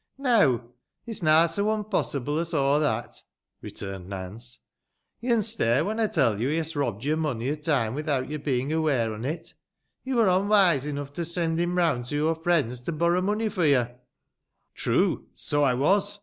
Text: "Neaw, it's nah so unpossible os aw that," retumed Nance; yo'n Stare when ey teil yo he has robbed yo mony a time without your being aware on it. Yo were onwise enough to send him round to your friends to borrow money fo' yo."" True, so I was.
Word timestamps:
"Neaw, 0.19 0.61
it's 1.05 1.21
nah 1.21 1.45
so 1.45 1.65
unpossible 1.71 2.39
os 2.39 2.55
aw 2.55 2.79
that," 2.79 3.21
retumed 3.63 4.07
Nance; 4.09 4.61
yo'n 5.19 5.43
Stare 5.43 5.85
when 5.85 5.99
ey 5.99 6.07
teil 6.07 6.41
yo 6.41 6.49
he 6.49 6.57
has 6.57 6.75
robbed 6.75 7.05
yo 7.05 7.15
mony 7.15 7.49
a 7.49 7.55
time 7.55 7.93
without 7.93 8.27
your 8.27 8.39
being 8.39 8.73
aware 8.73 9.13
on 9.13 9.25
it. 9.25 9.53
Yo 10.03 10.15
were 10.15 10.27
onwise 10.27 10.87
enough 10.87 11.13
to 11.13 11.23
send 11.23 11.59
him 11.59 11.77
round 11.77 12.05
to 12.05 12.15
your 12.15 12.33
friends 12.33 12.81
to 12.81 12.91
borrow 12.91 13.21
money 13.21 13.47
fo' 13.47 13.61
yo."" 13.61 13.95
True, 14.73 15.27
so 15.35 15.63
I 15.63 15.75
was. 15.75 16.17